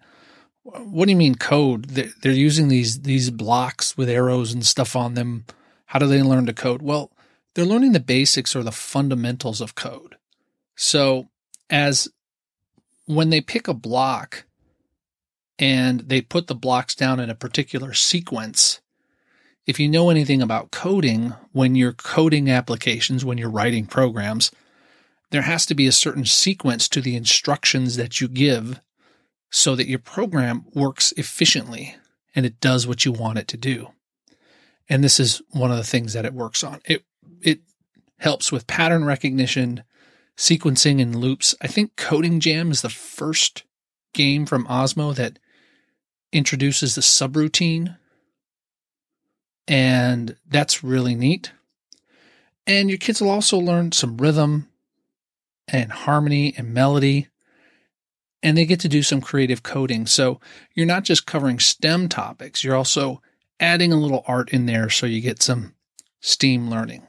what 0.63 1.05
do 1.05 1.11
you 1.11 1.17
mean 1.17 1.35
code? 1.35 1.85
They're, 1.85 2.09
they're 2.21 2.31
using 2.31 2.67
these 2.67 3.01
these 3.01 3.29
blocks 3.29 3.97
with 3.97 4.09
arrows 4.09 4.53
and 4.53 4.65
stuff 4.65 4.95
on 4.95 5.13
them. 5.13 5.45
How 5.89 5.97
do 5.97 6.05
they 6.05 6.21
learn 6.21 6.45
to 6.45 6.53
code? 6.53 6.83
Well, 6.83 7.11
they're 7.55 7.65
learning 7.65 7.93
the 7.93 7.99
basics 7.99 8.55
or 8.55 8.61
the 8.61 8.71
fundamentals 8.71 9.59
of 9.59 9.73
code. 9.73 10.17
So 10.75 11.29
as 11.67 12.07
when 13.07 13.31
they 13.31 13.41
pick 13.41 13.67
a 13.67 13.73
block 13.73 14.45
and 15.57 16.01
they 16.01 16.21
put 16.21 16.45
the 16.45 16.53
blocks 16.53 16.93
down 16.93 17.19
in 17.19 17.31
a 17.31 17.35
particular 17.35 17.95
sequence, 17.95 18.81
if 19.65 19.79
you 19.79 19.89
know 19.89 20.11
anything 20.11 20.43
about 20.43 20.69
coding, 20.69 21.33
when 21.53 21.73
you're 21.73 21.93
coding 21.93 22.51
applications, 22.51 23.25
when 23.25 23.39
you're 23.39 23.49
writing 23.49 23.87
programs, 23.87 24.51
there 25.31 25.41
has 25.41 25.65
to 25.65 25.73
be 25.73 25.87
a 25.87 25.91
certain 25.91 26.25
sequence 26.25 26.87
to 26.89 27.01
the 27.01 27.15
instructions 27.15 27.95
that 27.95 28.21
you 28.21 28.27
give 28.27 28.79
so 29.49 29.75
that 29.75 29.87
your 29.87 29.97
program 29.97 30.65
works 30.75 31.13
efficiently 31.13 31.95
and 32.35 32.45
it 32.45 32.59
does 32.59 32.85
what 32.85 33.05
you 33.05 33.11
want 33.11 33.39
it 33.39 33.47
to 33.47 33.57
do. 33.57 33.89
And 34.89 35.03
this 35.03 35.19
is 35.19 35.41
one 35.51 35.71
of 35.71 35.77
the 35.77 35.83
things 35.83 36.13
that 36.13 36.25
it 36.25 36.33
works 36.33 36.63
on. 36.63 36.81
It 36.85 37.03
it 37.41 37.61
helps 38.17 38.51
with 38.51 38.67
pattern 38.67 39.05
recognition, 39.05 39.83
sequencing 40.35 41.01
and 41.01 41.15
loops. 41.15 41.55
I 41.61 41.67
think 41.67 41.95
Coding 41.95 42.39
Jam 42.39 42.71
is 42.71 42.81
the 42.81 42.89
first 42.89 43.63
game 44.13 44.45
from 44.45 44.65
Osmo 44.65 45.15
that 45.15 45.39
introduces 46.31 46.95
the 46.95 47.01
subroutine 47.01 47.97
and 49.69 50.35
that's 50.47 50.83
really 50.83 51.13
neat. 51.13 51.51
And 52.65 52.89
your 52.89 52.97
kids 52.97 53.21
will 53.21 53.29
also 53.29 53.57
learn 53.57 53.91
some 53.91 54.17
rhythm 54.17 54.67
and 55.67 55.91
harmony 55.91 56.53
and 56.57 56.73
melody. 56.73 57.27
And 58.41 58.57
they 58.57 58.65
get 58.65 58.79
to 58.81 58.89
do 58.89 59.03
some 59.03 59.21
creative 59.21 59.63
coding. 59.63 60.07
So 60.07 60.39
you're 60.73 60.85
not 60.85 61.03
just 61.03 61.25
covering 61.25 61.59
STEM 61.59 62.09
topics, 62.09 62.63
you're 62.63 62.75
also 62.75 63.21
adding 63.59 63.91
a 63.91 63.99
little 63.99 64.23
art 64.27 64.49
in 64.49 64.65
there 64.65 64.89
so 64.89 65.05
you 65.05 65.21
get 65.21 65.41
some 65.41 65.73
STEAM 66.21 66.69
learning. 66.69 67.03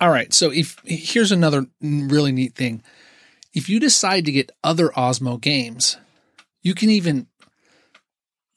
All 0.00 0.10
right, 0.10 0.32
so 0.34 0.50
if 0.50 0.80
here's 0.84 1.32
another 1.32 1.66
really 1.80 2.32
neat 2.32 2.54
thing. 2.54 2.82
If 3.54 3.68
you 3.68 3.78
decide 3.78 4.24
to 4.24 4.32
get 4.32 4.50
other 4.64 4.88
Osmo 4.88 5.40
games, 5.40 5.96
you 6.62 6.74
can 6.74 6.90
even 6.90 7.28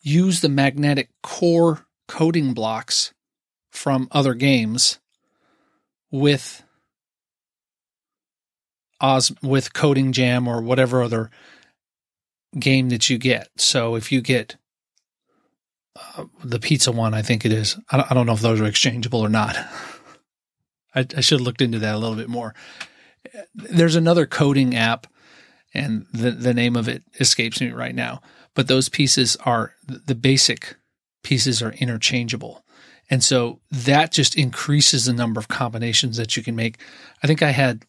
use 0.02 0.42
the 0.42 0.50
magnetic 0.50 1.10
core 1.22 1.86
coding 2.08 2.54
blocks 2.54 3.14
from 3.72 4.08
other 4.12 4.34
games 4.34 5.00
with 6.12 6.64
Oz 9.02 9.32
with 9.44 9.74
Coding 9.74 10.14
Jam 10.14 10.48
or 10.48 10.62
whatever 10.62 11.04
other 11.04 11.30
game 12.58 12.90
that 12.90 13.10
you 13.10 13.18
get. 13.18 13.50
So 13.58 13.96
if 13.96 14.12
you 14.12 14.22
get 14.22 14.56
uh, 15.96 16.26
the 16.44 16.60
pizza 16.60 16.92
one, 16.92 17.14
I 17.14 17.22
think 17.22 17.46
it 17.46 17.52
is. 17.52 17.78
I 17.90 17.98
don't, 17.98 18.12
I 18.12 18.14
don't 18.14 18.26
know 18.26 18.34
if 18.34 18.42
those 18.42 18.60
are 18.60 18.66
exchangeable 18.66 19.22
or 19.22 19.30
not. 19.30 19.56
I, 20.96 21.06
I 21.16 21.22
should 21.22 21.40
have 21.40 21.46
looked 21.46 21.62
into 21.62 21.80
that 21.80 21.96
a 21.96 21.98
little 21.98 22.16
bit 22.16 22.30
more. 22.30 22.54
There's 23.54 23.96
another 23.96 24.26
coding 24.26 24.76
app, 24.76 25.08
and 25.74 26.06
the 26.14 26.32
the 26.32 26.54
name 26.54 26.76
of 26.76 26.88
it 26.88 27.04
escapes 27.20 27.60
me 27.60 27.72
right 27.72 27.96
now. 27.96 28.22
But 28.54 28.68
those 28.68 28.88
pieces 28.88 29.36
are 29.46 29.74
the 29.86 30.16
basic 30.16 30.76
pieces 31.24 31.62
are 31.62 31.72
interchangeable. 31.74 32.64
And 33.10 33.24
so 33.24 33.60
that 33.70 34.12
just 34.12 34.36
increases 34.36 35.06
the 35.06 35.14
number 35.14 35.40
of 35.40 35.48
combinations 35.48 36.18
that 36.18 36.36
you 36.38 36.44
can 36.44 36.56
make. 36.56 36.78
I 37.22 37.28
think 37.28 37.42
I 37.44 37.52
had 37.52 37.84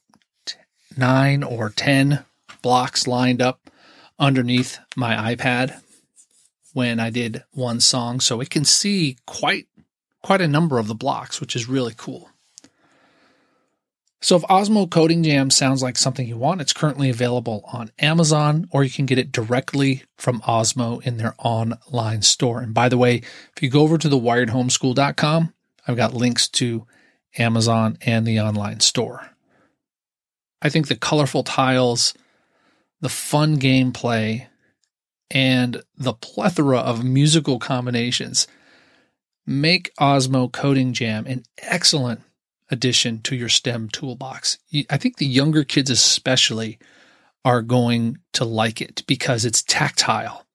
nine 0.97 1.43
or 1.43 1.71
10 1.71 2.25
blocks 2.63 3.07
lined 3.07 3.41
up 3.41 3.71
underneath 4.19 4.79
my 4.97 5.35
iPad 5.35 5.81
when 6.77 7.01
I 7.01 7.09
did 7.09 7.43
one 7.53 7.81
song. 7.81 8.21
So 8.21 8.43
it 8.43 8.51
can 8.51 8.67
see 8.67 9.17
quite, 9.25 9.67
quite 10.23 10.43
a 10.43 10.47
number 10.47 10.79
of 10.79 10.89
the 10.89 10.95
blocks, 10.95 11.41
which 11.41 11.57
is 11.57 11.71
really 11.71 11.95
cool. 11.97 12.29
So 14.21 14.37
if 14.37 14.43
Osmo 14.43 14.91
Coding 14.91 15.23
Jam 15.23 15.49
sounds 15.49 15.83
like 15.83 15.97
something 15.97 16.29
you 16.29 16.37
want, 16.37 16.61
it's 16.61 16.75
currently 16.75 17.09
available 17.09 17.65
on 17.73 17.93
Amazon 17.99 18.69
or 18.73 18.85
you 18.85 18.91
can 18.91 19.07
get 19.07 19.17
it 19.17 19.33
directly 19.33 20.03
from 20.19 20.43
Osmo 20.43 21.03
in 21.07 21.17
their 21.17 21.35
online 21.39 22.21
store. 22.21 22.61
And 22.61 22.75
by 22.75 22.91
the 22.91 22.99
way, 22.99 23.23
if 23.57 23.63
you 23.63 23.71
go 23.71 23.81
over 23.81 23.97
to 23.97 24.09
the 24.11 24.19
wiredhomeschool.com, 24.19 25.55
I've 25.89 25.97
got 25.97 26.13
links 26.13 26.47
to 26.49 26.87
Amazon 27.39 27.97
and 28.03 28.27
the 28.27 28.41
online 28.41 28.81
store. 28.81 29.31
I 30.61 30.69
think 30.69 30.89
the 30.89 30.97
colorful 30.97 31.43
tiles, 31.43 32.13
the 33.01 33.09
fun 33.09 33.57
gameplay, 33.57 34.49
and 35.31 35.83
the 35.97 36.13
plethora 36.13 36.79
of 36.79 37.05
musical 37.05 37.59
combinations 37.59 38.47
make 39.47 39.95
Osmo 39.97 40.51
Coding 40.51 40.93
Jam 40.93 41.27
an 41.27 41.45
excellent 41.59 42.23
addition 42.71 43.21
to 43.23 43.37
your 43.37 43.49
STEM 43.49 43.89
toolbox. 43.89 44.59
I 44.91 44.97
think 44.97 45.17
the 45.17 45.27
younger 45.27 45.65
kids, 45.65 45.91
especially, 45.91 46.79
are 47.45 47.63
going 47.63 48.19
to 48.33 48.45
like 48.45 48.81
it 48.81 49.05
because 49.07 49.45
it's 49.45 49.63
tactile. 49.63 50.47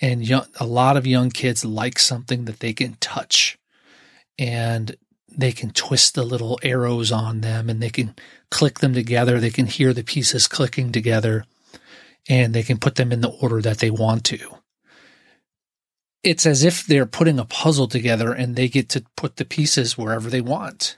And 0.00 0.26
young, 0.26 0.46
a 0.58 0.66
lot 0.66 0.96
of 0.96 1.06
young 1.06 1.30
kids 1.30 1.64
like 1.64 1.98
something 1.98 2.46
that 2.46 2.58
they 2.58 2.72
can 2.72 2.96
touch 3.00 3.56
and 4.36 4.96
they 5.28 5.52
can 5.52 5.70
twist 5.70 6.14
the 6.14 6.24
little 6.24 6.58
arrows 6.62 7.12
on 7.12 7.40
them 7.40 7.70
and 7.70 7.80
they 7.80 7.90
can 7.90 8.14
click 8.50 8.80
them 8.80 8.94
together. 8.94 9.38
They 9.38 9.50
can 9.50 9.66
hear 9.66 9.92
the 9.92 10.02
pieces 10.02 10.48
clicking 10.48 10.90
together 10.90 11.44
and 12.28 12.54
they 12.54 12.62
can 12.62 12.78
put 12.78 12.94
them 12.94 13.12
in 13.12 13.20
the 13.20 13.30
order 13.30 13.60
that 13.60 13.78
they 13.78 13.90
want 13.90 14.24
to. 14.24 14.38
It's 16.22 16.46
as 16.46 16.64
if 16.64 16.86
they're 16.86 17.06
putting 17.06 17.38
a 17.38 17.44
puzzle 17.44 17.86
together 17.86 18.32
and 18.32 18.56
they 18.56 18.68
get 18.68 18.88
to 18.90 19.04
put 19.16 19.36
the 19.36 19.44
pieces 19.44 19.98
wherever 19.98 20.30
they 20.30 20.40
want 20.40 20.96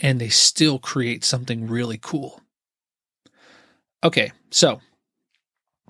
and 0.00 0.20
they 0.20 0.28
still 0.28 0.78
create 0.78 1.24
something 1.24 1.68
really 1.68 1.98
cool. 2.00 2.40
Okay, 4.02 4.32
so 4.50 4.80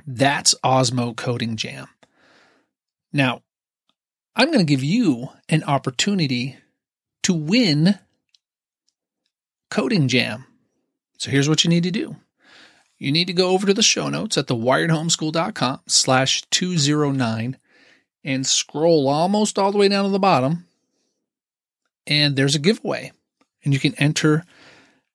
that's 0.07 0.55
Osmo 0.63 1.17
Coding 1.17 1.57
Jam. 1.57 1.89
Now, 3.13 3.43
I'm 4.37 4.49
going 4.49 4.59
to 4.59 4.71
give 4.71 4.85
you 4.85 5.29
an 5.49 5.65
opportunity 5.65 6.57
to 7.23 7.33
win 7.33 7.99
Coding 9.71 10.09
Jam. 10.09 10.45
So 11.19 11.31
here's 11.31 11.49
what 11.49 11.65
you 11.65 11.71
need 11.71 11.85
to 11.85 11.91
do. 11.91 12.17
You 12.99 13.13
need 13.13 13.27
to 13.27 13.33
go 13.33 13.51
over 13.51 13.67
to 13.67 13.75
the 13.75 13.83
show 13.83 14.09
notes 14.09 14.39
at 14.39 14.47
thewiredhomeschool.com 14.47 15.81
slash 15.87 16.43
209 16.51 17.59
and 18.23 18.47
scroll 18.47 19.09
almost 19.09 19.59
all 19.59 19.73
the 19.73 19.79
way 19.79 19.89
down 19.89 20.05
to 20.05 20.11
the 20.11 20.19
bottom. 20.19 20.67
And 22.07 22.37
there's 22.37 22.55
a 22.55 22.61
giveaway 22.61 23.13
and 23.65 23.73
you 23.73 23.81
can 23.81 23.95
enter 23.97 24.45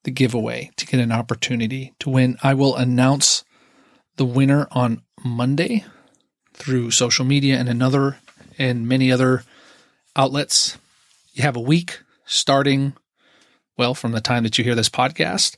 the 0.04 0.12
giveaway 0.12 0.72
to 0.78 0.86
get 0.86 1.00
an 1.00 1.12
opportunity 1.12 1.94
to 2.00 2.10
win. 2.10 2.38
I 2.44 2.54
will 2.54 2.76
announce 2.76 3.44
the 4.18 4.26
winner 4.26 4.68
on 4.72 5.02
Monday 5.24 5.86
through 6.54 6.92
social 6.92 7.26
media 7.26 7.58
and 7.58 7.70
another 7.70 8.18
and 8.58 8.88
many 8.88 9.12
other 9.12 9.44
outlets. 10.15 10.78
You 11.34 11.44
have 11.44 11.56
a 11.56 11.62
week 11.62 12.02
starting, 12.26 12.94
well, 13.78 13.94
from 13.94 14.12
the 14.12 14.22
time 14.22 14.44
that 14.44 14.58
you 14.58 14.63
hear 14.63 14.76
this 14.76 14.89
podcast 14.89 15.58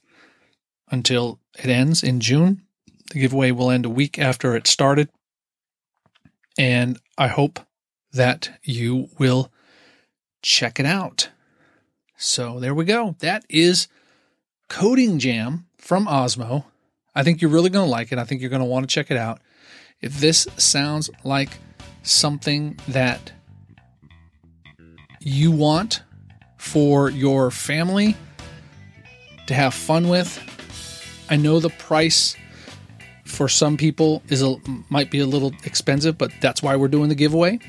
until 0.91 1.39
it 1.57 1.69
ends 1.69 2.03
in 2.03 2.19
June. 2.19 2.61
The 3.11 3.19
giveaway 3.19 3.51
will 3.51 3.71
end 3.71 3.85
a 3.85 3.89
week 3.89 4.17
after 4.17 4.55
it 4.55 4.67
started. 4.67 5.09
And 6.57 6.99
I 7.17 7.27
hope 7.27 7.59
that 8.13 8.59
you 8.63 9.09
will 9.19 9.51
check 10.41 10.79
it 10.79 10.85
out. 10.85 11.29
So 12.17 12.59
there 12.59 12.75
we 12.75 12.85
go. 12.85 13.15
That 13.19 13.43
is 13.49 13.87
Coding 14.69 15.19
Jam 15.19 15.65
from 15.77 16.05
Osmo. 16.05 16.65
I 17.13 17.23
think 17.23 17.41
you're 17.41 17.51
really 17.51 17.69
going 17.69 17.85
to 17.85 17.91
like 17.91 18.11
it. 18.11 18.19
I 18.19 18.23
think 18.23 18.41
you're 18.41 18.49
going 18.49 18.61
to 18.61 18.65
want 18.65 18.87
to 18.87 18.93
check 18.93 19.11
it 19.11 19.17
out. 19.17 19.41
If 20.01 20.19
this 20.19 20.47
sounds 20.57 21.09
like 21.23 21.49
something 22.03 22.79
that 22.87 23.31
you 25.19 25.51
want 25.51 26.03
for 26.57 27.09
your 27.09 27.51
family 27.51 28.15
to 29.47 29.53
have 29.53 29.73
fun 29.73 30.07
with, 30.07 30.39
I 31.31 31.37
know 31.37 31.59
the 31.61 31.69
price 31.69 32.35
for 33.23 33.47
some 33.47 33.77
people 33.77 34.21
is 34.27 34.41
a, 34.41 34.57
might 34.89 35.09
be 35.09 35.19
a 35.19 35.25
little 35.25 35.53
expensive, 35.63 36.17
but 36.17 36.31
that's 36.41 36.61
why 36.61 36.75
we're 36.75 36.89
doing 36.89 37.07
the 37.07 37.15
giveaway. 37.15 37.59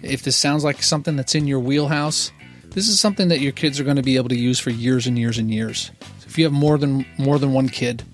If 0.00 0.22
this 0.22 0.36
sounds 0.36 0.62
like 0.62 0.80
something 0.80 1.16
that's 1.16 1.34
in 1.34 1.48
your 1.48 1.58
wheelhouse, 1.58 2.30
this 2.70 2.88
is 2.88 3.00
something 3.00 3.28
that 3.28 3.40
your 3.40 3.50
kids 3.50 3.80
are 3.80 3.84
going 3.84 3.96
to 3.96 4.02
be 4.02 4.14
able 4.14 4.28
to 4.28 4.38
use 4.38 4.60
for 4.60 4.70
years 4.70 5.08
and 5.08 5.18
years 5.18 5.38
and 5.38 5.52
years. 5.52 5.90
So 6.20 6.26
if 6.26 6.38
you 6.38 6.44
have 6.44 6.52
more 6.52 6.78
than 6.78 7.04
more 7.18 7.40
than 7.40 7.52
one 7.52 7.68
kid, 7.68 8.04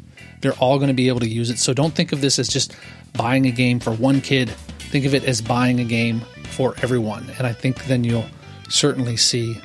they're 0.40 0.52
all 0.54 0.78
going 0.78 0.88
to 0.88 0.94
be 0.94 1.08
able 1.08 1.20
to 1.20 1.28
use 1.28 1.50
it. 1.50 1.58
So 1.58 1.74
don't 1.74 1.94
think 1.94 2.12
of 2.12 2.22
this 2.22 2.38
as 2.38 2.48
just 2.48 2.74
buying 3.12 3.44
a 3.44 3.50
game 3.50 3.80
for 3.80 3.92
one 3.92 4.22
kid. 4.22 4.48
Think 4.78 5.04
of 5.04 5.14
it 5.14 5.24
as 5.24 5.42
buying 5.42 5.78
a 5.80 5.84
game 5.84 6.20
for 6.52 6.74
everyone. 6.82 7.28
And 7.36 7.46
I 7.46 7.52
think 7.52 7.84
then 7.84 8.02
you'll 8.02 8.24
certainly 8.70 9.18
see 9.18 9.60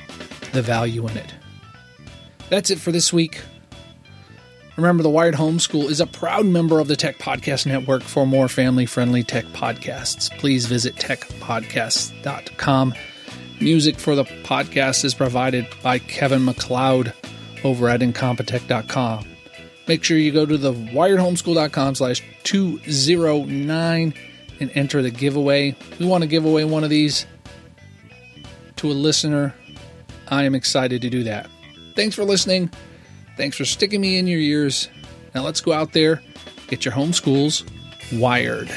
the 0.51 0.61
value 0.61 1.07
in 1.07 1.15
it. 1.15 1.33
That's 2.49 2.69
it 2.69 2.79
for 2.79 2.91
this 2.91 3.13
week. 3.13 3.41
Remember, 4.79 5.03
the 5.03 5.09
Wired 5.09 5.35
Homeschool 5.35 5.89
is 5.89 5.99
a 5.99 6.07
proud 6.07 6.45
member 6.45 6.79
of 6.79 6.87
the 6.87 6.95
Tech 6.95 7.17
Podcast 7.17 7.65
Network. 7.65 8.01
For 8.01 8.25
more 8.25 8.47
family 8.47 8.85
friendly 8.85 9.23
tech 9.23 9.43
podcasts, 9.47 10.31
please 10.39 10.67
visit 10.67 10.95
techpodcasts.com. 10.95 12.93
Music 13.59 13.99
for 13.99 14.15
the 14.15 14.23
podcast 14.23 15.03
is 15.03 15.13
provided 15.13 15.67
by 15.83 15.99
Kevin 15.99 16.45
MacLeod 16.45 17.13
over 17.65 17.89
at 17.89 17.99
Incompetech.com. 17.99 19.27
Make 19.85 20.01
sure 20.05 20.17
you 20.17 20.31
go 20.31 20.45
to 20.45 20.57
the 20.57 20.71
wiredhomeschool.com 20.71 21.95
slash 21.95 22.23
209 22.43 24.13
and 24.61 24.71
enter 24.75 25.01
the 25.01 25.11
giveaway. 25.11 25.75
We 25.99 26.05
want 26.05 26.21
to 26.21 26.27
give 26.27 26.45
away 26.45 26.63
one 26.63 26.85
of 26.85 26.89
these 26.89 27.25
to 28.77 28.89
a 28.89 28.93
listener. 28.93 29.53
I 30.29 30.43
am 30.43 30.55
excited 30.55 31.01
to 31.01 31.09
do 31.09 31.23
that. 31.23 31.49
Thanks 31.95 32.15
for 32.15 32.23
listening. 32.23 32.71
Thanks 33.39 33.55
for 33.55 33.63
sticking 33.63 34.01
me 34.01 34.17
in 34.17 34.27
your 34.27 34.41
ears. 34.41 34.89
Now 35.33 35.43
let's 35.43 35.61
go 35.61 35.71
out 35.71 35.93
there, 35.93 36.21
get 36.67 36.83
your 36.83 36.93
homeschools 36.93 37.63
wired. 38.11 38.69